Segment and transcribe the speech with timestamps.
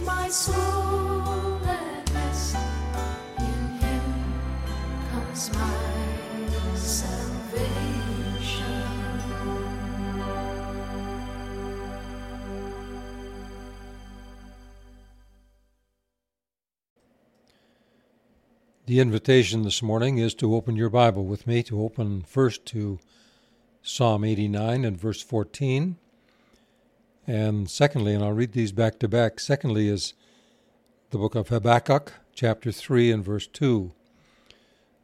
[0.00, 1.02] my soul.
[18.92, 22.98] The invitation this morning is to open your Bible with me, to open first to
[23.80, 25.96] Psalm 89 and verse 14.
[27.26, 30.14] And secondly, and I'll read these back to back, secondly is
[31.10, 33.92] the book of Habakkuk, chapter 3 and verse 2.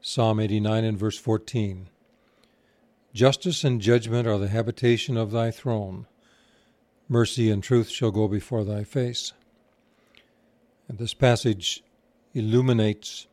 [0.00, 1.88] Psalm 89 and verse 14.
[3.14, 6.06] Justice and judgment are the habitation of thy throne.
[7.08, 9.32] Mercy and truth shall go before thy face.
[10.88, 11.82] And this passage
[12.34, 13.26] illuminates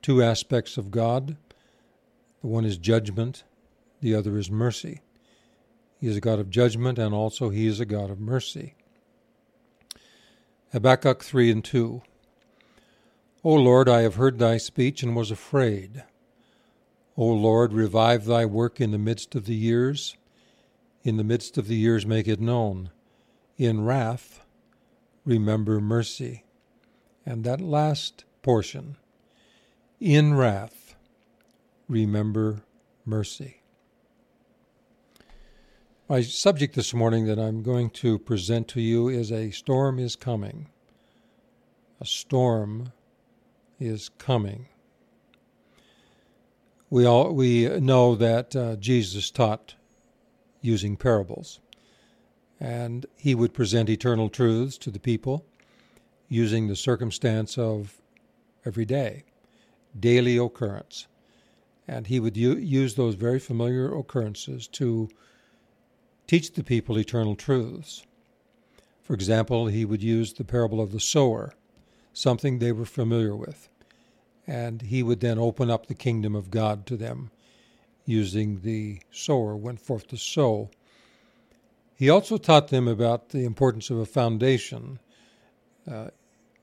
[0.00, 1.36] two aspects of God.
[2.40, 3.44] The one is judgment,
[4.00, 5.00] the other is mercy.
[6.02, 8.74] He is a God of judgment, and also He is a God of mercy.
[10.72, 12.02] Habakkuk 3 and 2.
[13.44, 16.02] O Lord, I have heard thy speech and was afraid.
[17.16, 20.16] O Lord, revive thy work in the midst of the years.
[21.04, 22.90] In the midst of the years, make it known.
[23.56, 24.44] In wrath,
[25.24, 26.42] remember mercy.
[27.24, 28.96] And that last portion,
[30.00, 30.96] in wrath,
[31.86, 32.64] remember
[33.06, 33.61] mercy.
[36.12, 40.14] My subject this morning that I'm going to present to you is a storm is
[40.14, 40.68] coming.
[42.02, 42.92] A storm
[43.80, 44.68] is coming.
[46.90, 49.76] We all we know that uh, Jesus taught
[50.60, 51.60] using parables,
[52.60, 55.46] and he would present eternal truths to the people
[56.28, 58.02] using the circumstance of
[58.66, 59.24] every day,
[59.98, 61.06] daily occurrence,
[61.88, 65.08] and he would u- use those very familiar occurrences to
[66.26, 68.04] teach the people eternal truths.
[69.02, 71.54] For example, he would use the parable of the sower,
[72.12, 73.68] something they were familiar with,
[74.46, 77.30] and he would then open up the kingdom of God to them
[78.04, 80.70] using the sower went forth to sow.
[81.94, 84.98] He also taught them about the importance of a foundation.
[85.90, 86.08] Uh,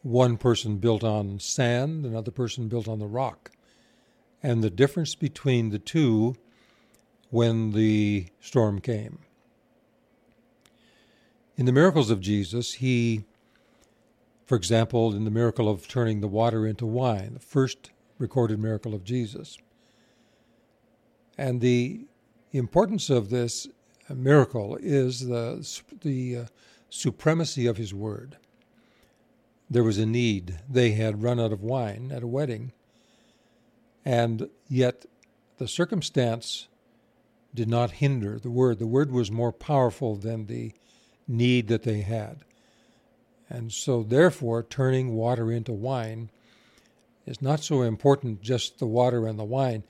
[0.01, 3.51] one person built on sand, another person built on the rock,
[4.41, 6.35] and the difference between the two
[7.29, 9.19] when the storm came.
[11.59, 13.25] In the miracles of Jesus, he,
[14.45, 18.95] for example, in the miracle of turning the water into wine, the first recorded miracle
[18.95, 19.57] of Jesus,
[21.37, 22.05] and the
[22.53, 23.67] importance of this
[24.07, 25.67] miracle is the
[25.99, 26.45] the uh,
[26.89, 28.37] supremacy of his word.
[29.69, 32.71] There was a need; they had run out of wine at a wedding,
[34.05, 35.05] and yet
[35.57, 36.69] the circumstance
[37.53, 38.79] did not hinder the word.
[38.79, 40.71] The word was more powerful than the
[41.29, 42.39] need that they had.
[43.49, 46.29] And so, therefore, turning water into wine
[47.25, 49.83] is not so important, just the water and the wine.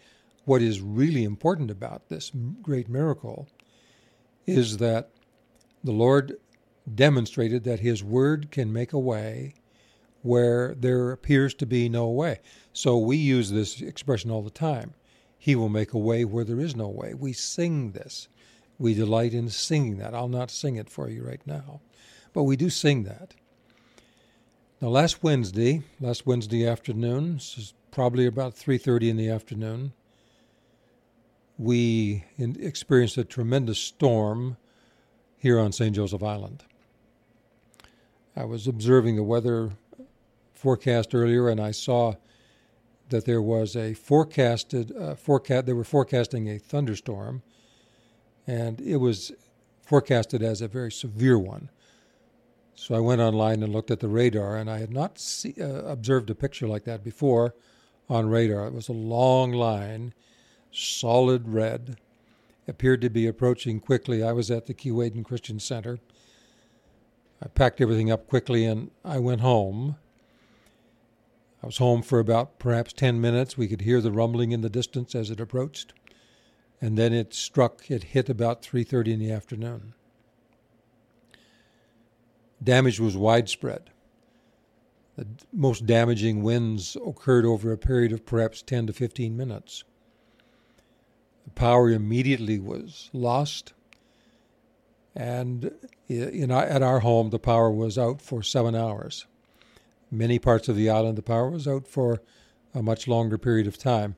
[0.45, 2.31] What is really important about this
[2.61, 3.47] great miracle
[4.45, 5.09] is that
[5.83, 6.37] the Lord
[6.93, 9.53] demonstrated that His Word can make a way
[10.21, 12.39] where there appears to be no way.
[12.73, 14.93] So we use this expression all the time.
[15.37, 17.13] He will make a way where there is no way.
[17.13, 18.27] We sing this.
[18.79, 20.15] We delight in singing that.
[20.15, 21.81] I'll not sing it for you right now,
[22.33, 23.35] but we do sing that.
[24.81, 29.91] Now, last Wednesday, last Wednesday afternoon, this is probably about 3:30 in the afternoon,
[31.57, 34.55] we experienced a tremendous storm
[35.37, 35.93] here on St.
[35.93, 36.63] Joseph Island.
[38.35, 39.71] I was observing the weather
[40.53, 42.13] forecast earlier, and I saw
[43.09, 45.65] that there was a forecasted uh, forecast.
[45.65, 47.41] They were forecasting a thunderstorm,
[48.49, 49.31] and it was
[49.83, 51.69] forecasted as a very severe one.
[52.73, 55.83] So I went online and looked at the radar, and I had not see, uh,
[55.83, 57.53] observed a picture like that before
[58.09, 58.65] on radar.
[58.65, 60.15] It was a long line,
[60.71, 61.97] solid red,
[62.67, 64.23] appeared to be approaching quickly.
[64.23, 65.99] I was at the Keewaydin Christian Center.
[67.43, 69.97] I packed everything up quickly and I went home.
[71.61, 73.57] I was home for about perhaps 10 minutes.
[73.57, 75.93] We could hear the rumbling in the distance as it approached.
[76.81, 79.93] And then it struck, it hit about 3:30 in the afternoon
[82.63, 83.89] damage was widespread.
[85.15, 89.83] The most damaging winds occurred over a period of perhaps 10 to 15 minutes.
[91.45, 93.73] The power immediately was lost,
[95.15, 95.71] and
[96.07, 99.25] in our, at our home, the power was out for seven hours.
[100.11, 102.21] Many parts of the island, the power was out for
[102.73, 104.15] a much longer period of time.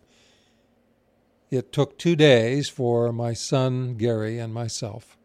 [1.52, 5.18] It took two days for my son Gary and myself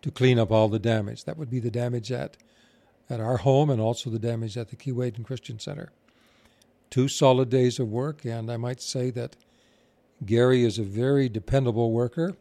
[0.00, 1.24] to clean up all the damage.
[1.24, 2.38] That would be the damage at
[3.08, 5.92] at our home and also the damage at the Keewaydin Christian Center.
[6.90, 9.36] Two solid days of work, and I might say that
[10.24, 12.34] Gary is a very dependable worker,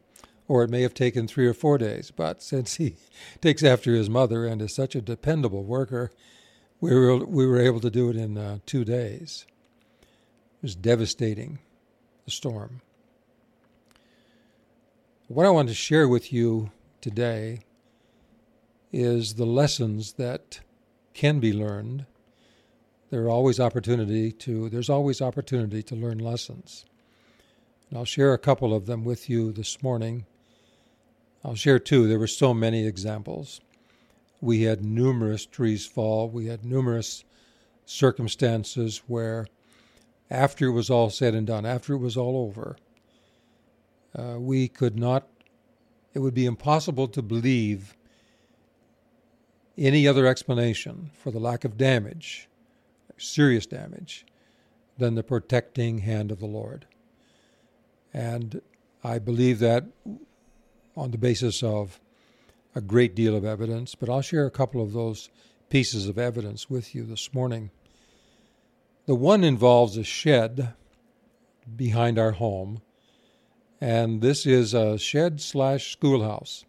[0.47, 2.95] or it may have taken three or four days, but since he
[3.41, 6.11] takes after his mother and is such a dependable worker,
[6.79, 9.45] we were, we were able to do it in uh, two days.
[10.01, 11.59] It was devastating,
[12.23, 12.81] the storm.
[15.27, 16.69] What I want to share with you
[17.01, 17.61] today
[18.93, 20.59] is the lessons that
[21.15, 22.05] can be learned.
[23.09, 26.85] There are always opportunity to there's always opportunity to learn lessons.
[27.89, 30.27] And I'll share a couple of them with you this morning.
[31.43, 32.07] I'll share two.
[32.07, 33.61] There were so many examples.
[34.41, 36.29] We had numerous trees fall.
[36.29, 37.23] We had numerous
[37.87, 39.47] circumstances where,
[40.29, 42.77] after it was all said and done, after it was all over,
[44.17, 45.27] uh, we could not,
[46.13, 47.95] it would be impossible to believe
[49.77, 52.47] any other explanation for the lack of damage,
[53.17, 54.25] serious damage,
[54.97, 56.85] than the protecting hand of the Lord.
[58.13, 58.61] And
[59.03, 59.85] I believe that
[60.95, 61.99] on the basis of
[62.73, 65.29] a great deal of evidence, but I'll share a couple of those
[65.69, 67.71] pieces of evidence with you this morning.
[69.05, 70.73] The one involves a shed
[71.75, 72.81] behind our home,
[73.81, 76.65] and this is a shed slash schoolhouse.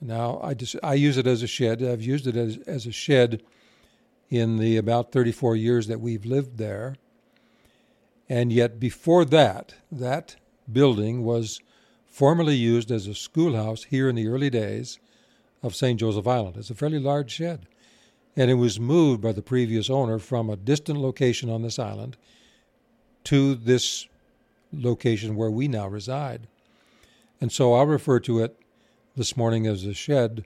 [0.00, 1.82] Now, I, just, I use it as a shed.
[1.82, 3.42] I've used it as, as a shed
[4.28, 6.96] in the about 34 years that we've lived there.
[8.28, 10.36] And yet, before that, that
[10.70, 11.60] building was
[12.06, 14.98] formerly used as a schoolhouse here in the early days
[15.62, 15.98] of St.
[15.98, 16.56] Joseph Island.
[16.56, 17.66] It's a fairly large shed.
[18.36, 22.16] And it was moved by the previous owner from a distant location on this island
[23.24, 24.06] to this
[24.82, 26.46] location where we now reside.
[27.40, 28.58] And so I'll refer to it
[29.16, 30.44] this morning as a shed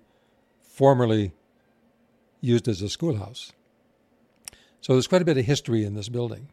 [0.63, 1.33] formerly
[2.41, 3.53] used as a schoolhouse.
[4.81, 6.49] So there's quite a bit of history in this building.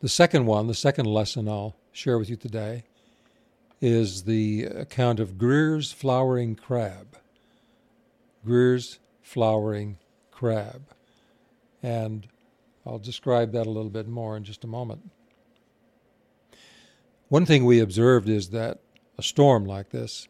[0.00, 2.84] The second one, the second lesson I'll share with you today,
[3.80, 7.16] is the account of Greer's flowering crab.
[8.44, 9.98] Greer's flowering
[10.30, 10.82] crab.
[11.82, 12.26] And
[12.84, 15.10] I'll describe that a little bit more in just a moment.
[17.28, 18.78] One thing we observed is that
[19.18, 20.28] a storm like this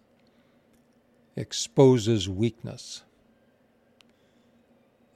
[1.37, 3.03] exposes weakness.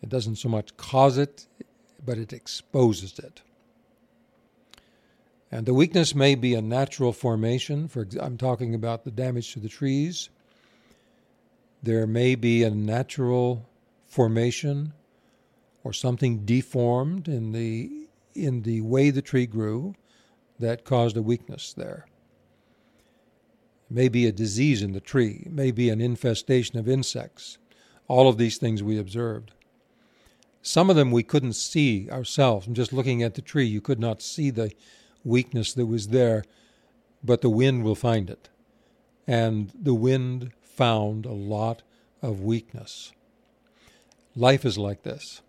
[0.02, 1.46] It doesn't so much cause it,
[2.04, 3.42] but it exposes it.
[5.50, 7.88] And the weakness may be a natural formation.
[7.88, 10.28] For I'm talking about the damage to the trees.
[11.82, 13.66] There may be a natural
[14.06, 14.92] formation
[15.82, 17.90] or something deformed in the
[18.34, 19.94] in the way the tree grew
[20.60, 22.06] that caused a weakness there.
[23.88, 27.58] Maybe a disease in the tree, maybe an infestation of insects.
[28.06, 29.52] All of these things we observed.
[30.62, 32.68] Some of them we couldn't see ourselves.
[32.70, 34.72] Just looking at the tree, you could not see the
[35.24, 36.44] weakness that was there,
[37.24, 38.48] but the wind will find it.
[39.26, 41.82] And the wind found a lot
[42.22, 43.12] of weakness.
[44.36, 45.40] Life is like this.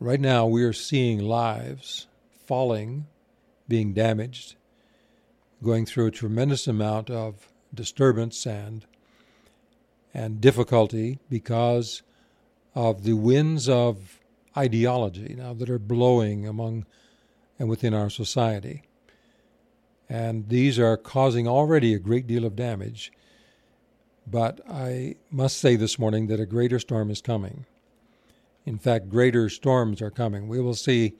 [0.00, 2.06] Right now, we are seeing lives
[2.48, 3.06] falling,
[3.68, 4.56] being damaged,
[5.62, 8.86] going through a tremendous amount of disturbance and
[10.14, 12.02] and difficulty because
[12.74, 14.18] of the winds of
[14.56, 16.86] ideology now that are blowing among
[17.58, 18.82] and within our society.
[20.08, 23.12] And these are causing already a great deal of damage.
[24.26, 27.66] But I must say this morning that a greater storm is coming.
[28.64, 30.48] In fact, greater storms are coming.
[30.48, 31.14] We will see,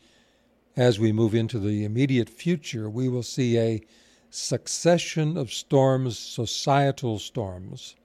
[0.79, 3.83] as we move into the immediate future, we will see a
[4.31, 7.97] succession of storms, societal storms,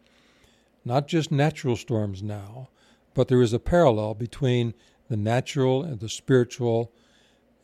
[0.84, 2.68] not just natural storms now,
[3.14, 4.74] but there is a parallel between
[5.08, 6.92] the natural and the spiritual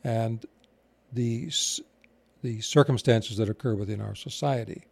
[0.04, 0.46] and
[1.12, 1.50] the,
[2.42, 4.84] the circumstances that occur within our society.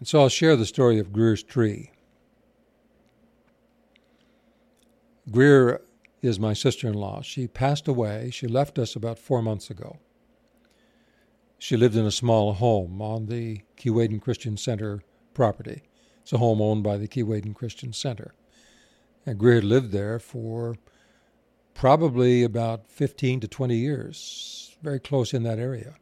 [0.00, 1.92] And so I'll share the story of Greer's tree.
[5.30, 5.80] Greer
[6.22, 7.20] is my sister in law.
[7.20, 8.30] She passed away.
[8.30, 9.98] She left us about four months ago.
[11.58, 15.02] She lived in a small home on the Keewaydin Christian Center
[15.34, 15.82] property.
[16.22, 18.34] It's a home owned by the Keewaydin Christian Center.
[19.26, 20.76] And Greer lived there for
[21.74, 25.94] probably about 15 to 20 years, very close in that area.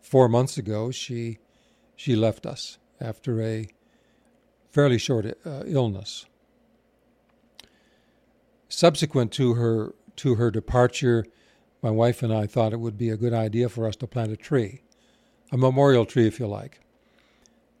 [0.00, 1.38] Four months ago, she,
[1.96, 3.68] she left us after a
[4.70, 6.26] fairly short uh, illness.
[8.74, 11.26] Subsequent to her, to her departure,
[11.82, 14.32] my wife and I thought it would be a good idea for us to plant
[14.32, 14.80] a tree,
[15.52, 16.80] a memorial tree, if you like.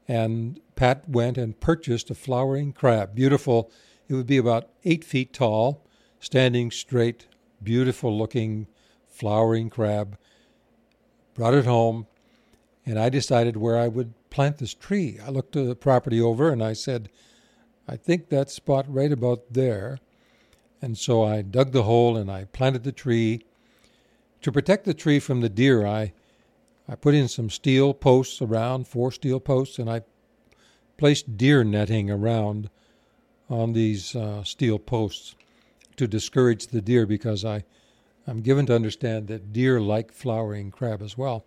[0.06, 3.72] And Pat went and purchased a flowering crab, beautiful.
[4.06, 5.82] It would be about eight feet tall,
[6.20, 7.26] standing straight,
[7.62, 8.66] beautiful looking
[9.08, 10.18] flowering crab.
[11.32, 12.06] Brought it home,
[12.84, 15.18] and I decided where I would plant this tree.
[15.24, 17.08] I looked the property over and I said,
[17.88, 19.98] I think that spot right about there.
[20.82, 23.46] And so I dug the hole and I planted the tree.
[24.42, 26.12] To protect the tree from the deer, I,
[26.88, 30.02] I put in some steel posts around, four steel posts, and I
[30.98, 32.68] placed deer netting around
[33.48, 35.36] on these uh, steel posts
[35.96, 37.64] to discourage the deer because I,
[38.26, 41.44] I'm given to understand that deer like flowering crab as well.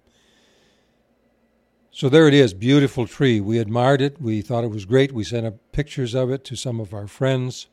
[1.92, 3.42] So there it is, beautiful tree.
[3.42, 4.22] We admired it.
[4.22, 5.12] We thought it was great.
[5.12, 7.68] We sent up pictures of it to some of our friends.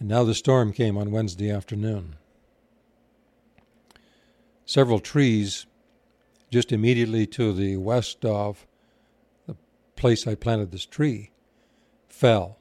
[0.00, 2.16] And now the storm came on Wednesday afternoon.
[4.64, 5.66] Several trees
[6.50, 8.66] just immediately to the west of
[9.46, 9.56] the
[9.96, 11.30] place I planted this tree
[12.08, 12.58] fell.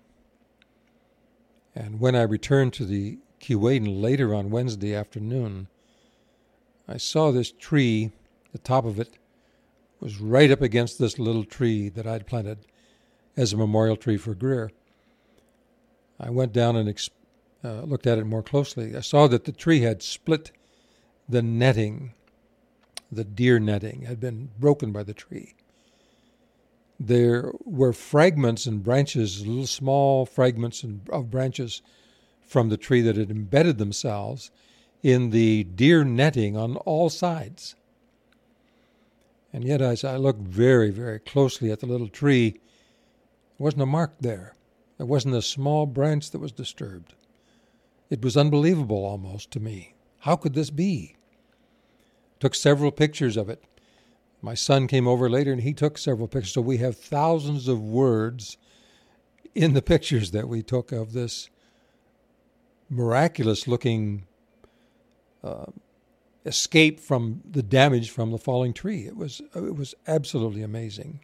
[1.73, 5.69] And when I returned to the Keewaydin later on Wednesday afternoon,
[6.89, 8.11] I saw this tree,
[8.51, 9.17] the top of it
[10.01, 12.59] was right up against this little tree that I'd planted
[13.37, 14.71] as a memorial tree for Greer.
[16.19, 17.09] I went down and ex-
[17.63, 18.95] uh, looked at it more closely.
[18.95, 20.51] I saw that the tree had split
[21.27, 22.13] the netting,
[23.11, 25.55] the deer netting had been broken by the tree.
[26.99, 31.81] There were fragments and branches, little small fragments of branches
[32.41, 34.51] from the tree that had embedded themselves
[35.01, 37.75] in the deer netting on all sides.
[39.53, 43.87] And yet, as I looked very, very closely at the little tree, there wasn't a
[43.87, 44.55] mark there.
[44.97, 47.13] There wasn't a small branch that was disturbed.
[48.09, 49.93] It was unbelievable almost to me.
[50.19, 51.15] How could this be?
[52.39, 53.63] Took several pictures of it.
[54.41, 56.53] My son came over later and he took several pictures.
[56.53, 58.57] So we have thousands of words
[59.53, 61.49] in the pictures that we took of this
[62.89, 64.25] miraculous looking
[65.43, 65.65] uh,
[66.45, 69.05] escape from the damage from the falling tree.
[69.05, 71.19] It was, it was absolutely amazing.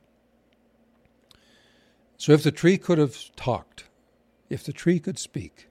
[2.18, 3.86] So if the tree could have talked,
[4.50, 5.68] if the tree could speak,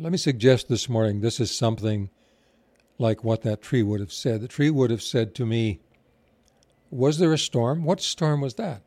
[0.00, 2.08] let me suggest this morning this is something
[2.98, 4.40] like what that tree would have said.
[4.40, 5.80] The tree would have said to me,
[6.90, 7.84] was there a storm?
[7.84, 8.82] What storm was that?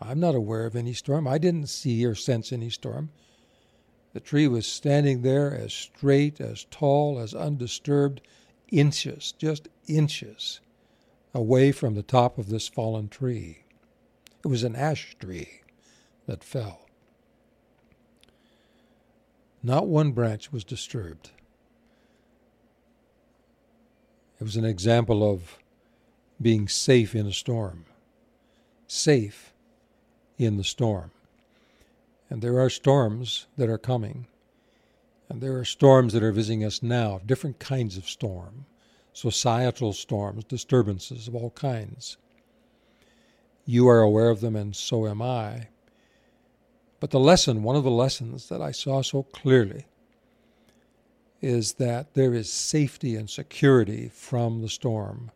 [0.00, 1.26] I'm not aware of any storm.
[1.26, 3.10] I didn't see or sense any storm.
[4.12, 8.20] The tree was standing there as straight, as tall, as undisturbed,
[8.70, 10.60] inches, just inches
[11.34, 13.64] away from the top of this fallen tree.
[14.44, 15.60] It was an ash tree
[16.26, 16.85] that fell.
[19.62, 21.30] Not one branch was disturbed.
[24.40, 25.58] It was an example of
[26.40, 27.86] being safe in a storm.
[28.86, 29.52] Safe
[30.38, 31.10] in the storm.
[32.28, 34.26] And there are storms that are coming.
[35.28, 38.66] And there are storms that are visiting us now, different kinds of storm,
[39.12, 42.16] societal storms, disturbances of all kinds.
[43.64, 45.68] You are aware of them, and so am I.
[46.98, 49.86] But the lesson, one of the lessons that I saw so clearly,
[51.42, 55.30] is that there is safety and security from the storm.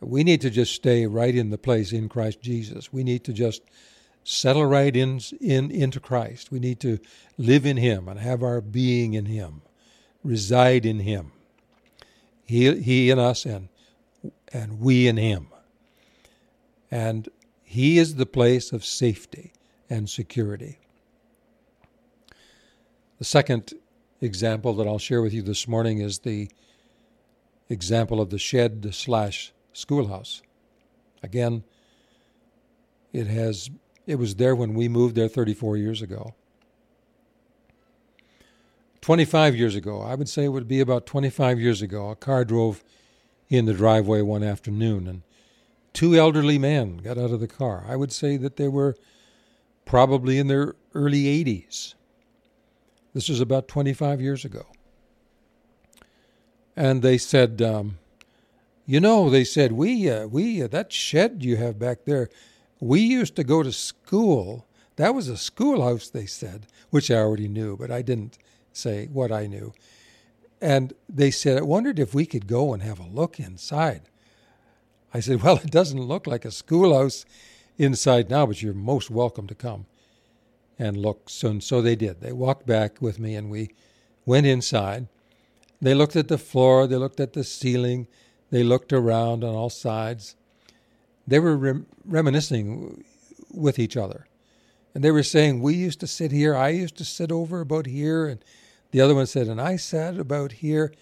[0.00, 2.92] We need to just stay right in the place in Christ Jesus.
[2.92, 3.62] We need to just
[4.24, 6.50] settle right in, in into Christ.
[6.50, 6.98] We need to
[7.36, 9.62] live in Him and have our being in Him,
[10.24, 11.32] reside in Him.
[12.44, 13.68] He, he in us and
[14.52, 15.48] and we in Him.
[16.90, 17.28] And
[17.62, 19.52] He is the place of safety
[19.92, 20.78] and security.
[23.18, 23.74] The second
[24.22, 26.50] example that I'll share with you this morning is the
[27.68, 30.40] example of the shed slash schoolhouse.
[31.22, 31.62] Again,
[33.12, 33.68] it has
[34.06, 36.34] it was there when we moved there 34 years ago.
[39.02, 42.46] 25 years ago, I would say it would be about 25 years ago, a car
[42.46, 42.82] drove
[43.50, 45.22] in the driveway one afternoon and
[45.92, 47.84] two elderly men got out of the car.
[47.86, 48.96] I would say that they were
[49.84, 51.94] probably in their early 80s.
[53.14, 54.66] This was about 25 years ago.
[56.74, 57.98] And they said, um,
[58.86, 62.30] you know, they said, we, uh, we, uh, that shed you have back there,
[62.80, 64.66] we used to go to school.
[64.96, 68.38] That was a schoolhouse, they said, which I already knew, but I didn't
[68.72, 69.72] say what I knew.
[70.60, 74.02] And they said, I wondered if we could go and have a look inside.
[75.12, 77.24] I said, Well, it doesn't look like a schoolhouse
[77.78, 79.86] inside now, but you're most welcome to come
[80.78, 81.28] and look.
[81.28, 82.20] So, so they did.
[82.20, 83.70] They walked back with me and we
[84.24, 85.08] went inside.
[85.80, 88.06] They looked at the floor, they looked at the ceiling,
[88.50, 90.36] they looked around on all sides.
[91.26, 93.04] They were rem- reminiscing
[93.52, 94.26] with each other.
[94.94, 97.86] And they were saying, We used to sit here, I used to sit over about
[97.86, 98.26] here.
[98.26, 98.44] And
[98.90, 100.92] the other one said, And I sat about here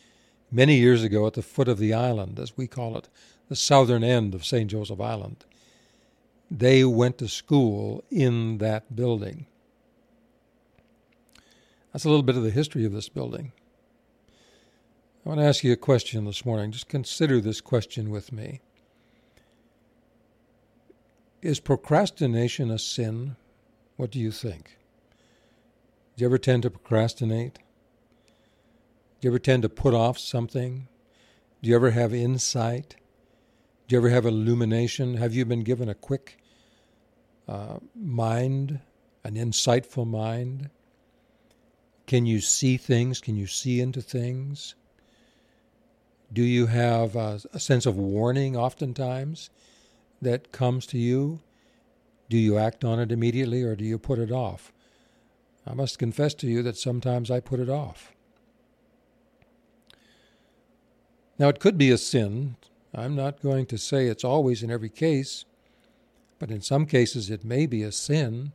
[0.51, 3.09] many years ago at the foot of the island, as we call it,
[3.49, 4.71] the southern end of St.
[4.71, 5.45] Joseph Island.
[6.51, 9.47] They went to school in that building.
[11.93, 13.53] That's a little bit of the history of this building.
[15.25, 16.73] I want to ask you a question this morning.
[16.73, 18.61] Just consider this question with me.
[21.43, 23.37] Is procrastination a sin?
[23.97, 24.79] What do you think?
[26.17, 27.59] Do you ever tend to procrastinate?
[29.21, 30.89] Do you ever tend to put off something?
[31.63, 32.97] Do you ever have insight?
[33.87, 35.17] Do you ever have illumination?
[35.17, 36.40] Have you been given a quick
[37.51, 38.81] uh, mind,
[39.25, 40.71] an insightful mind?
[42.07, 43.21] Can you see things?
[43.21, 44.75] Can you see into things?
[46.33, 49.51] Do you have a, a sense of warning oftentimes
[50.23, 51.41] that comes to you?
[52.29, 54.73] Do you act on it immediately or do you put it off?
[55.67, 58.13] I must confess to you that sometimes I put it off.
[61.39, 62.57] Now, it could be a sin
[62.95, 65.45] I'm not going to say it's always in every case,
[66.41, 68.51] but in some cases it may be a sin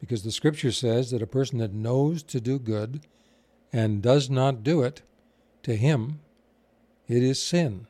[0.00, 3.02] because the scripture says that a person that knows to do good
[3.72, 5.02] and does not do it,
[5.62, 6.20] to him
[7.06, 7.86] it is sin.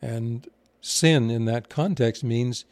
[0.00, 0.48] And
[0.80, 2.64] sin in that context means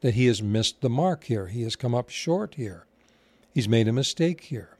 [0.00, 1.46] that he has missed the mark here.
[1.46, 2.86] He has come up short here.
[3.52, 4.76] He's made a mistake here.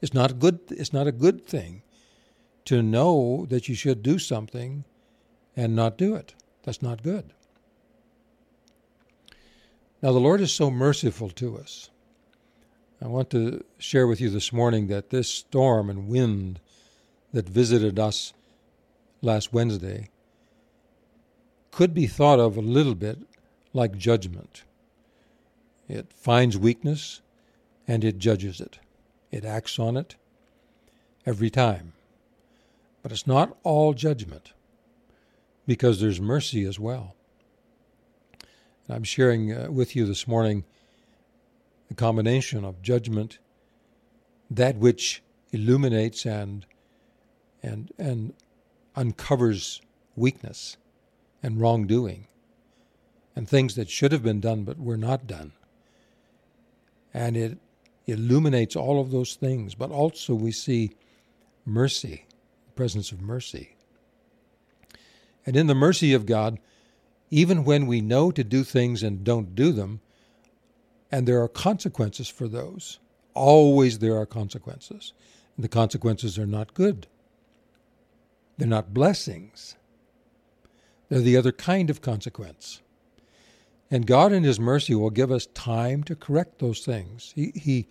[0.00, 1.82] It's not good it's not a good thing
[2.66, 4.84] to know that you should do something
[5.54, 6.34] and not do it.
[6.64, 7.32] That's not good.
[10.02, 11.90] Now, the Lord is so merciful to us.
[13.00, 16.60] I want to share with you this morning that this storm and wind
[17.32, 18.32] that visited us
[19.22, 20.08] last Wednesday
[21.70, 23.18] could be thought of a little bit
[23.72, 24.64] like judgment.
[25.88, 27.20] It finds weakness
[27.86, 28.78] and it judges it,
[29.30, 30.16] it acts on it
[31.26, 31.92] every time.
[33.02, 34.52] But it's not all judgment
[35.66, 37.15] because there's mercy as well.
[38.88, 40.64] I'm sharing uh, with you this morning
[41.88, 43.38] the combination of judgment,
[44.50, 45.22] that which
[45.52, 46.66] illuminates and
[47.62, 48.34] and and
[48.94, 49.80] uncovers
[50.14, 50.76] weakness
[51.42, 52.28] and wrongdoing
[53.34, 55.52] and things that should have been done but were not done.
[57.12, 57.58] And it
[58.06, 60.92] illuminates all of those things, but also we see
[61.64, 62.24] mercy,
[62.66, 63.76] the presence of mercy.
[65.44, 66.58] And in the mercy of God,
[67.30, 70.00] even when we know to do things and don't do them,
[71.10, 72.98] and there are consequences for those,
[73.34, 75.12] always there are consequences.
[75.56, 77.06] And the consequences are not good.
[78.58, 79.76] They're not blessings.
[81.08, 82.80] They're the other kind of consequence.
[83.90, 87.32] And God in His mercy will give us time to correct those things.
[87.34, 87.88] He, he,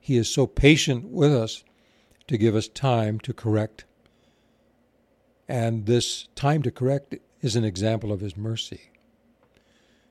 [0.00, 1.62] he is so patient with us
[2.26, 3.84] to give us time to correct.
[5.48, 8.90] And this time to correct is an example of His mercy.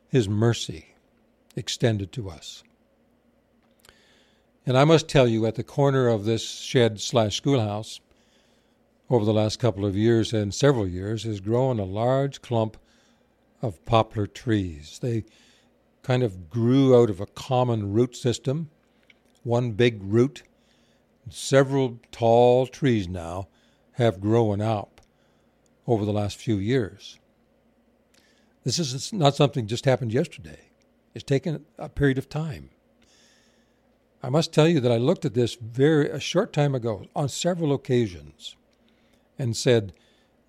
[0.09, 0.87] His mercy
[1.55, 2.63] extended to us.
[4.65, 7.99] And I must tell you, at the corner of this shed slash schoolhouse,
[9.09, 12.77] over the last couple of years and several years, has grown a large clump
[13.61, 14.99] of poplar trees.
[15.01, 15.23] They
[16.03, 18.69] kind of grew out of a common root system,
[19.43, 20.43] one big root.
[21.29, 23.47] Several tall trees now
[23.93, 24.96] have grown up
[25.88, 27.17] over the last few years.
[28.63, 30.60] This is not something just happened yesterday.
[31.15, 32.69] It's taken a period of time.
[34.21, 37.30] I must tell you that I looked at this very a short time ago on
[37.30, 38.56] several occasions
[39.39, 39.93] and said,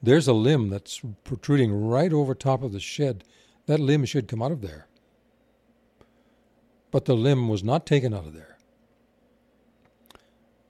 [0.02, 3.24] there's a limb that's protruding right over top of the shed.
[3.66, 4.86] That limb should come out of there.
[6.90, 8.58] But the limb was not taken out of there.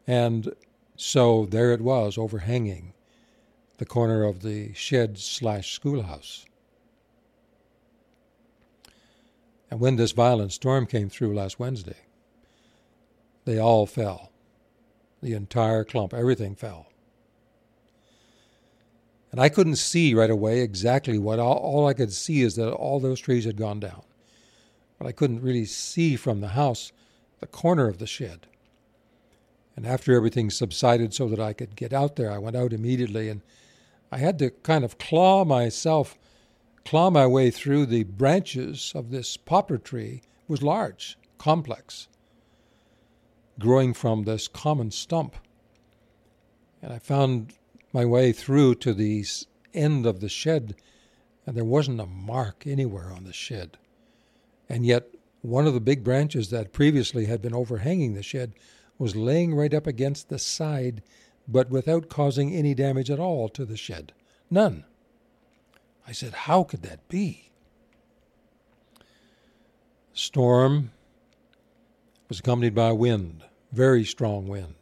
[0.07, 0.54] And
[0.96, 2.94] so there it was, overhanging
[3.78, 6.44] the corner of the shed slash schoolhouse.
[9.70, 11.98] And when this violent storm came through last Wednesday,
[13.44, 14.32] they all fell.
[15.22, 16.86] The entire clump, everything fell.
[19.30, 21.38] And I couldn't see right away exactly what.
[21.38, 24.02] All, all I could see is that all those trees had gone down.
[24.98, 26.92] But I couldn't really see from the house
[27.40, 28.46] the corner of the shed.
[29.76, 33.28] And after everything subsided so that I could get out there, I went out immediately
[33.28, 33.42] and
[34.10, 36.18] I had to kind of claw myself,
[36.84, 40.22] claw my way through the branches of this poplar tree.
[40.24, 42.08] It was large, complex,
[43.58, 45.36] growing from this common stump.
[46.80, 47.54] And I found
[47.92, 49.24] my way through to the
[49.74, 50.76] end of the shed,
[51.46, 53.78] and there wasn't a mark anywhere on the shed.
[54.68, 55.08] And yet,
[55.42, 58.54] one of the big branches that previously had been overhanging the shed
[58.98, 61.02] was laying right up against the side,
[61.48, 64.12] but without causing any damage at all to the shed.
[64.50, 64.84] None.
[66.06, 67.50] I said, How could that be?
[70.12, 70.90] Storm
[72.28, 74.74] was accompanied by wind, very strong wind.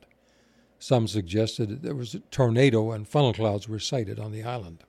[0.78, 4.84] Some suggested that there was a tornado and funnel clouds were sighted on the island.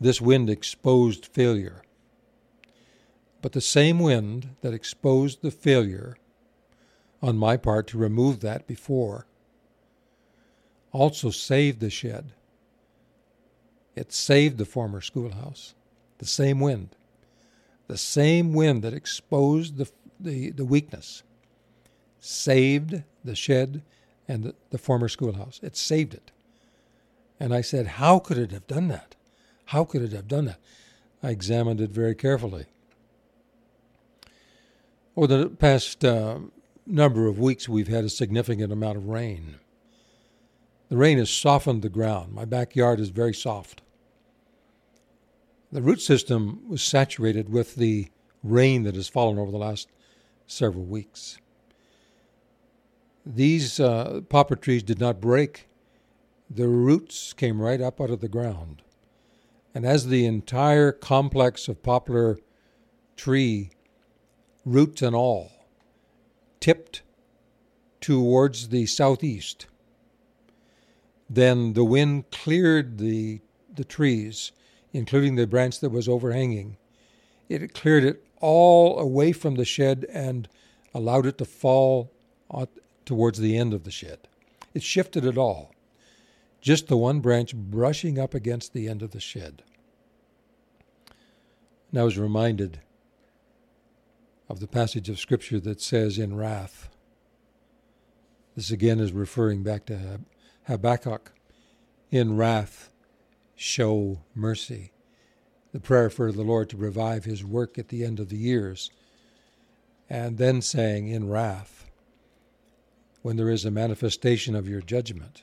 [0.00, 1.82] This wind exposed failure.
[3.42, 6.16] But the same wind that exposed the failure
[7.22, 9.27] on my part to remove that before
[10.92, 12.32] also saved the shed.
[13.94, 15.74] It saved the former schoolhouse.
[16.18, 16.96] The same wind.
[17.86, 21.22] The same wind that exposed the, the, the weakness
[22.20, 23.82] saved the shed
[24.26, 25.60] and the, the former schoolhouse.
[25.62, 26.30] It saved it.
[27.40, 29.14] And I said, How could it have done that?
[29.66, 30.58] How could it have done that?
[31.22, 32.66] I examined it very carefully.
[35.16, 36.38] Over the past uh,
[36.86, 39.56] number of weeks, we've had a significant amount of rain.
[40.88, 42.32] The rain has softened the ground.
[42.32, 43.82] My backyard is very soft.
[45.70, 48.08] The root system was saturated with the
[48.42, 49.88] rain that has fallen over the last
[50.46, 51.38] several weeks.
[53.26, 55.68] These uh, poplar trees did not break.
[56.48, 58.80] The roots came right up out of the ground.
[59.74, 62.38] And as the entire complex of poplar
[63.16, 63.70] tree,
[64.64, 65.52] roots and all,
[66.60, 67.02] tipped
[68.00, 69.66] towards the southeast,
[71.28, 73.40] then the wind cleared the,
[73.74, 74.52] the trees,
[74.92, 76.76] including the branch that was overhanging.
[77.48, 80.48] It cleared it all away from the shed and
[80.94, 82.12] allowed it to fall
[83.04, 84.28] towards the end of the shed.
[84.74, 85.72] It shifted it all,
[86.60, 89.62] just the one branch brushing up against the end of the shed.
[91.90, 92.80] And I was reminded
[94.48, 96.88] of the passage of Scripture that says, in wrath.
[98.56, 100.20] This again is referring back to
[100.68, 101.32] Habakkuk.
[102.10, 102.90] In wrath,
[103.56, 104.92] show mercy.
[105.72, 108.90] The prayer for the Lord to revive his work at the end of the years.
[110.10, 111.86] And then saying, in wrath,
[113.22, 115.42] when there is a manifestation of your judgment,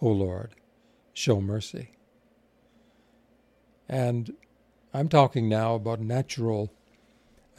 [0.00, 0.54] O Lord,
[1.12, 1.90] show mercy.
[3.90, 4.34] And
[4.94, 6.72] I'm talking now about natural,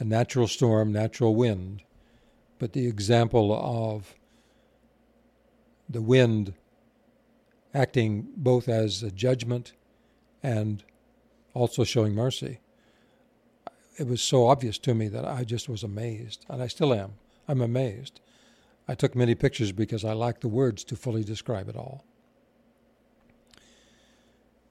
[0.00, 1.84] a natural storm, natural wind,
[2.58, 4.16] but the example of
[5.88, 6.54] the wind
[7.74, 9.72] acting both as a judgment
[10.42, 10.84] and
[11.52, 12.60] also showing mercy.
[13.98, 17.14] It was so obvious to me that I just was amazed, and I still am.
[17.46, 18.20] I'm amazed.
[18.88, 22.04] I took many pictures because I lack the words to fully describe it all.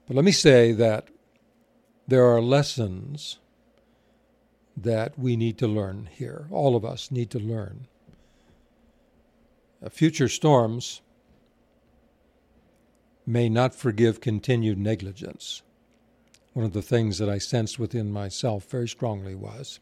[0.06, 1.08] But let me say that
[2.06, 3.38] there are lessons
[4.76, 6.46] that we need to learn here.
[6.50, 7.86] All of us need to learn.
[9.90, 11.00] Future storms
[13.26, 15.62] may not forgive continued negligence.
[16.52, 19.80] One of the things that I sensed within myself very strongly was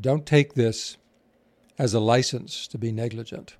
[0.00, 0.96] don't take this
[1.78, 3.56] as a license to be negligent.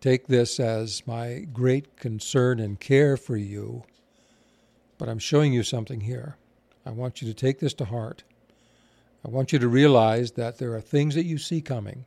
[0.00, 3.84] Take this as my great concern and care for you,
[4.98, 6.36] but I'm showing you something here.
[6.84, 8.24] I want you to take this to heart.
[9.24, 12.04] I want you to realize that there are things that you see coming.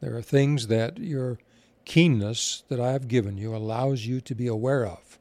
[0.00, 1.38] There are things that your
[1.84, 5.18] keenness that I have given you allows you to be aware of.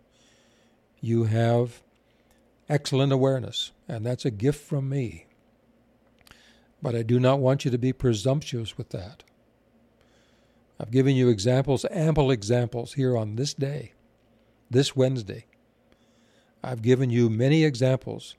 [1.00, 1.82] You have
[2.69, 5.26] excellent awareness, and that's a gift from me.
[6.82, 9.24] But I do not want you to be presumptuous with that.
[10.80, 13.93] I've given you examples, ample examples here on this day,
[14.69, 15.45] this Wednesday.
[16.63, 18.36] I've given you many examples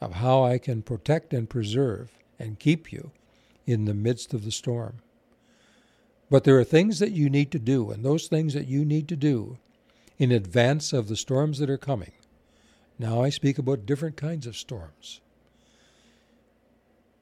[0.00, 3.10] of how I can protect and preserve and keep you
[3.66, 4.98] in the midst of the storm.
[6.30, 9.08] But there are things that you need to do, and those things that you need
[9.08, 9.58] to do
[10.16, 12.12] in advance of the storms that are coming.
[12.98, 15.20] Now I speak about different kinds of storms.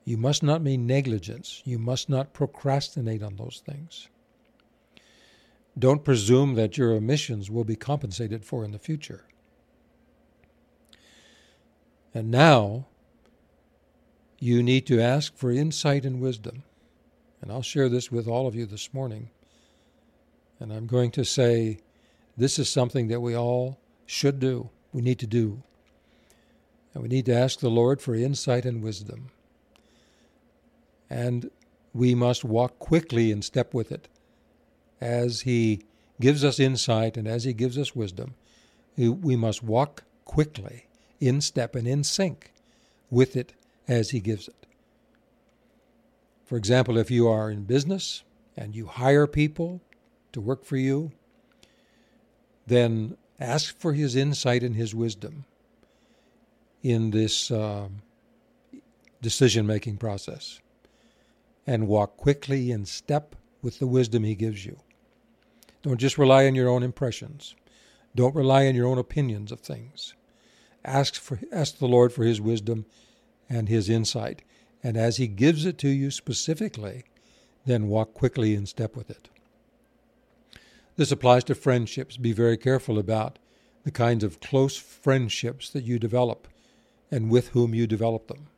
[0.05, 1.63] You must not be negligence.
[1.65, 4.09] You must not procrastinate on those things.
[5.79, 9.25] Don't presume that your omissions will be compensated for in the future.
[12.13, 12.87] And now
[14.41, 16.65] you need to ask for insight and wisdom.
[17.41, 19.31] And I'll share this with all of you this morning.
[20.61, 21.79] And I'm going to say
[22.37, 25.63] this is something that we all should do, we need to do.
[26.95, 29.31] And we need to ask the Lord for insight and wisdom.
[31.11, 31.51] And
[31.95, 34.09] we must walk quickly in step with it.
[35.01, 35.83] As He
[36.21, 38.35] gives us insight and as He gives us wisdom,
[38.97, 40.87] we must walk quickly
[41.21, 42.53] in step and in sync
[43.11, 43.53] with it
[43.87, 44.67] as He gives it.
[46.49, 48.23] For example, if you are in business
[48.57, 49.83] and you hire people
[50.33, 51.13] to work for you,
[52.67, 55.45] then ask for His insight and His wisdom
[56.83, 57.89] in this uh,
[59.21, 60.61] decision making process
[61.67, 64.79] and walk quickly in step with the wisdom He gives you.
[65.83, 67.55] Don't just rely on your own impressions.
[68.15, 70.15] Don't rely on your own opinions of things.
[70.83, 72.87] Ask for ask the Lord for his wisdom
[73.51, 74.43] and his insight.
[74.83, 77.05] And as he gives it to you specifically,
[77.67, 79.29] then walk quickly in step with it.
[80.97, 82.17] This applies to friendships.
[82.17, 83.39] Be very careful about
[83.85, 86.49] the kinds of close friendships that you develop
[87.11, 88.49] and with whom you develop them.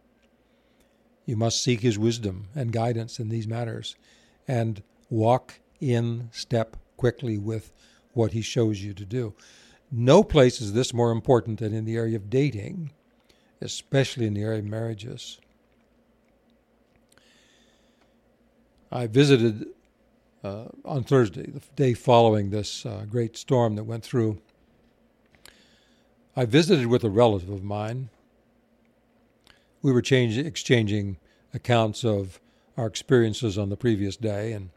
[1.26, 3.94] You must seek his wisdom and guidance in these matters
[4.48, 7.72] and walk in step quickly with
[8.12, 9.34] what he shows you to do.
[9.92, 12.92] No place is this more important than in the area of dating,
[13.60, 15.38] especially in the area of marriages.
[18.92, 19.68] I visited
[20.42, 24.40] uh, on Thursday, the day following this uh, great storm that went through.
[26.36, 28.08] I visited with a relative of mine.
[29.82, 31.18] We were change, exchanging
[31.54, 32.40] accounts of
[32.76, 34.70] our experiences on the previous day, and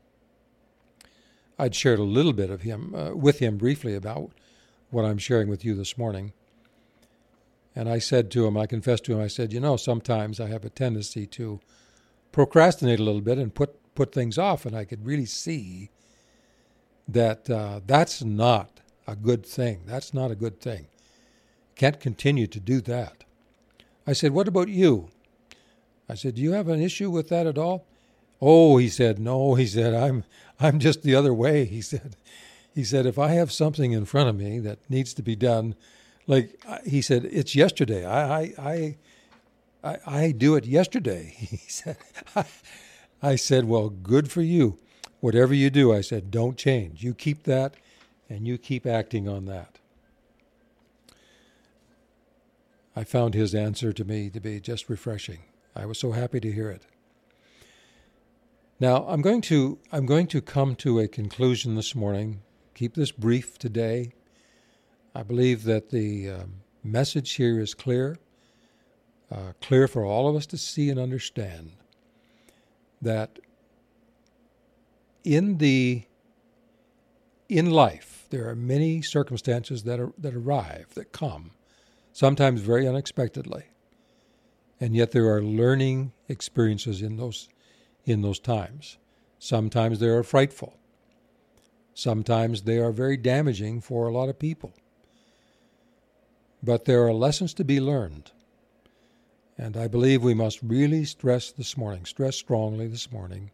[1.57, 4.31] I'd shared a little bit of him uh, with him briefly about
[4.91, 6.33] what I'm sharing with you this morning.
[7.75, 10.47] And I said to him, I confessed to him, I said, you know, sometimes I
[10.49, 11.59] have a tendency to
[12.31, 15.89] procrastinate a little bit and put put things off, and I could really see
[17.07, 19.81] that uh, that's not a good thing.
[19.85, 20.87] That's not a good thing.
[21.75, 23.23] Can't continue to do that.
[24.07, 25.09] I said, What about you?
[26.09, 27.85] I said, Do you have an issue with that at all?
[28.41, 30.23] Oh, he said, No, he said, I'm
[30.59, 31.65] I'm just the other way.
[31.65, 32.15] He said,
[32.73, 35.75] he said, if I have something in front of me that needs to be done,
[36.25, 38.05] like he said, it's yesterday.
[38.05, 38.97] I I I
[39.83, 41.35] I, I do it yesterday.
[41.39, 41.97] He said,
[43.23, 44.77] I said, well, good for you.
[45.21, 47.01] Whatever you do, I said, don't change.
[47.01, 47.75] You keep that,
[48.29, 49.79] and you keep acting on that.
[52.97, 55.39] I found his answer to me to be just refreshing.
[55.73, 56.85] I was so happy to hear it.
[58.77, 62.41] Now, I'm going to I'm going to come to a conclusion this morning.
[62.75, 64.11] Keep this brief today.
[65.15, 68.17] I believe that the um, message here is clear,
[69.31, 71.71] uh, clear for all of us to see and understand
[73.03, 73.39] that
[75.23, 76.03] in the
[77.49, 81.51] in life there are many circumstances that are, that arrive that come
[82.11, 83.65] sometimes very unexpectedly
[84.79, 87.47] and yet there are learning experiences in those
[88.05, 88.97] in those times.
[89.39, 90.77] Sometimes they are frightful.
[91.93, 94.73] Sometimes they are very damaging for a lot of people.
[96.61, 98.31] But there are lessons to be learned.
[99.57, 103.51] And I believe we must really stress this morning, stress strongly this morning,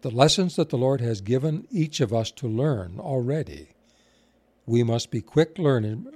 [0.00, 3.68] the lessons that the Lord has given each of us to learn already.
[4.64, 6.06] We must be quick, learning,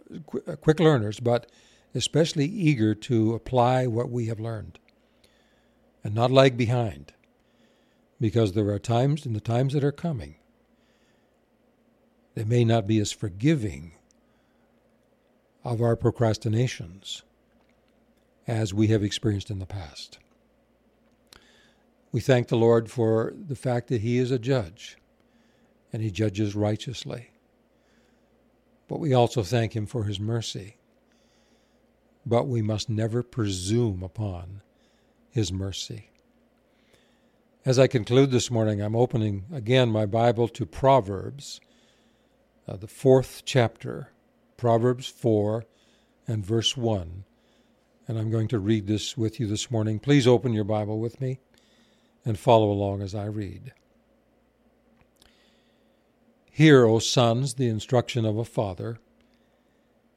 [0.46, 1.50] uh, quick learners, but
[1.94, 4.78] especially eager to apply what we have learned
[6.02, 7.12] and not lag behind.
[8.20, 10.36] Because there are times, in the times that are coming,
[12.34, 13.92] they may not be as forgiving
[15.64, 17.22] of our procrastinations
[18.46, 20.18] as we have experienced in the past.
[22.12, 24.96] We thank the Lord for the fact that He is a judge
[25.92, 27.30] and He judges righteously.
[28.86, 30.76] But we also thank Him for His mercy.
[32.26, 34.62] But we must never presume upon
[35.30, 36.10] His mercy.
[37.64, 41.60] As I conclude this morning, I'm opening again my Bible to Proverbs,
[42.68, 44.12] uh, the fourth chapter,
[44.56, 45.64] Proverbs 4
[46.28, 47.24] and verse 1
[48.06, 49.98] and I'm going to read this with you this morning.
[49.98, 51.38] Please open your Bible with me
[52.24, 53.72] and follow along as I read.
[56.50, 58.98] Hear, O sons, the instruction of a father,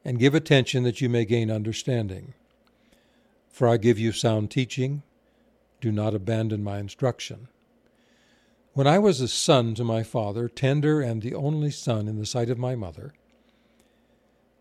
[0.04, 2.34] and give attention that you may gain understanding.
[3.50, 5.02] For I give you sound teaching.
[5.80, 7.48] Do not abandon my instruction.
[8.72, 12.26] When I was a son to my father, tender and the only son in the
[12.26, 13.14] sight of my mother,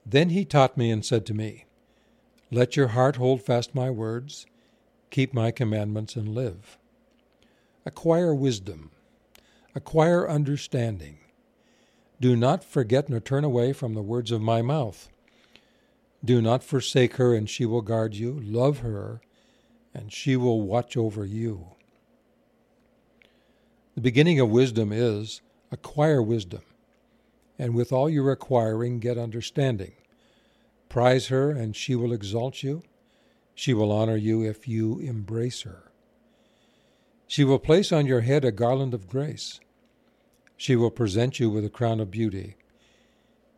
[0.04, 1.67] then he taught me and said to me,
[2.50, 4.46] let your heart hold fast my words,
[5.10, 6.78] keep my commandments, and live.
[7.86, 8.92] Acquire wisdom,
[9.76, 11.18] acquire understanding.
[12.20, 15.10] Do not forget nor turn away from the words of my mouth.
[16.24, 18.40] Do not forsake her, and she will guard you.
[18.42, 19.22] Love her,
[19.94, 21.68] and she will watch over you.
[23.96, 26.62] The beginning of wisdom is acquire wisdom,
[27.60, 29.94] and with all your acquiring, get understanding.
[30.90, 32.84] Prize her, and she will exalt you.
[33.54, 35.92] She will honor you if you embrace her.
[37.28, 39.60] She will place on your head a garland of grace.
[40.56, 42.56] She will present you with a crown of beauty.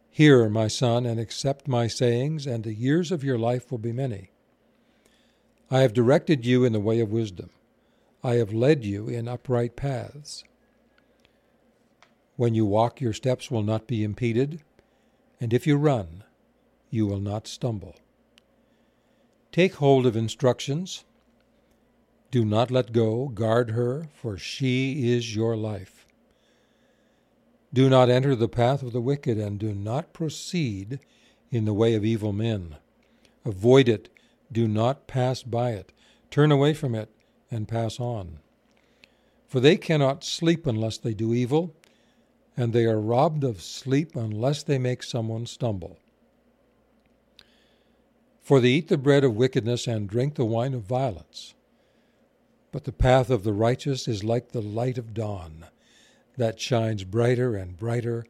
[0.10, 3.94] Hear, my son, and accept my sayings, and the years of your life will be
[3.94, 4.32] many.
[5.72, 7.52] I have directed you in the way of wisdom.
[8.24, 10.44] I have led you in upright paths.
[12.36, 14.62] When you walk, your steps will not be impeded,
[15.40, 16.24] and if you run,
[16.90, 17.96] you will not stumble.
[19.52, 21.04] Take hold of instructions.
[22.32, 23.28] Do not let go.
[23.28, 26.06] Guard her, for she is your life.
[27.74, 31.00] Do not enter the path of the wicked, and do not proceed
[31.52, 32.76] in the way of evil men.
[33.46, 34.10] Avoid it.
[34.52, 35.92] Do not pass by it.
[36.32, 37.10] Turn away from it
[37.52, 38.40] and pass on.
[39.48, 41.76] For they cannot sleep unless they do evil,
[42.56, 45.98] and they are robbed of sleep unless they make someone stumble.
[48.50, 51.54] For they eat the bread of wickedness and drink the wine of violence.
[52.72, 55.68] But the path of the righteous is like the light of dawn,
[56.36, 58.26] that shines brighter and brighter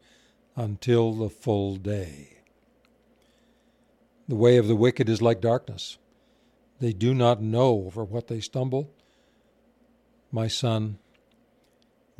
[0.54, 2.36] until the full day.
[4.28, 5.96] The way of the wicked is like darkness.
[6.80, 8.92] They do not know over what they stumble.
[10.30, 10.98] My son,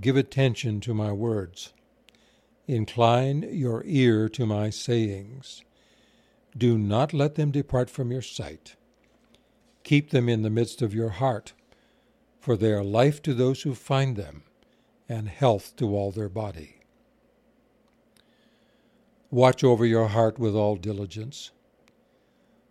[0.01, 1.75] give attention to my words.
[2.67, 5.65] Incline your ear to my sayings.
[6.57, 8.77] Do not let them depart from your sight.
[9.85, 11.53] Keep them in the midst of your heart,
[12.39, 14.43] for they are life to those who find them,
[15.09, 16.81] and health to all their body.
[19.31, 21.53] Watch over your heart with all diligence,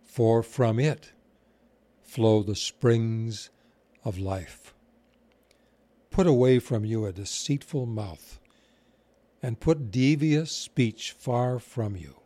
[0.02, 1.12] for from it
[2.02, 3.50] flow the springs
[4.04, 4.74] of life.
[6.10, 8.40] Put away from you a deceitful mouth,
[9.42, 12.19] and put devious speech far from you.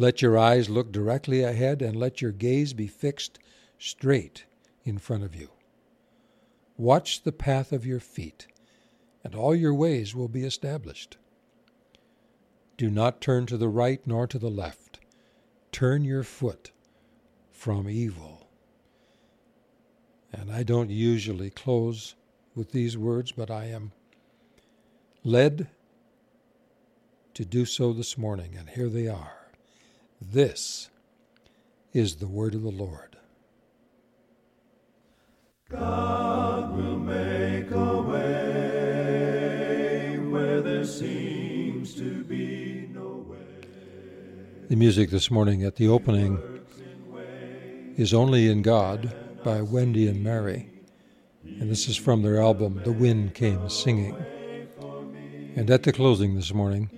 [0.00, 3.40] Let your eyes look directly ahead and let your gaze be fixed
[3.78, 4.44] straight
[4.84, 5.50] in front of you.
[6.76, 8.46] Watch the path of your feet,
[9.24, 11.18] and all your ways will be established.
[12.76, 15.00] Do not turn to the right nor to the left.
[15.72, 16.70] Turn your foot
[17.50, 18.48] from evil.
[20.32, 22.14] And I don't usually close
[22.54, 23.90] with these words, but I am
[25.24, 25.66] led
[27.34, 29.37] to do so this morning, and here they are.
[30.20, 30.90] This
[31.92, 33.16] is the word of the Lord.
[35.70, 38.18] God will make a way
[40.18, 43.38] where there seems to be no way.
[44.68, 46.40] The music this morning at the opening
[47.96, 49.14] is Only in God
[49.44, 50.68] by Wendy and Mary.
[51.44, 54.16] And this is from their album The Wind Came Singing.
[55.54, 56.90] And at the closing this morning,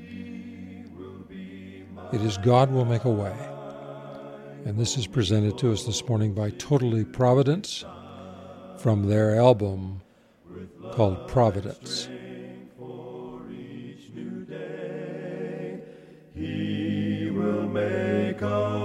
[2.13, 3.37] It is God will make a way.
[4.65, 7.85] And this is presented to us this morning by Totally Providence
[8.79, 10.03] from their album
[10.93, 12.09] called Providence.
[16.35, 18.80] He will make a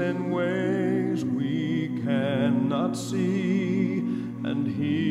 [0.00, 5.07] in ways we cannot see, and He